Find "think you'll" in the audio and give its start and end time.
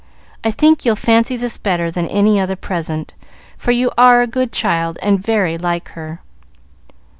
0.49-0.95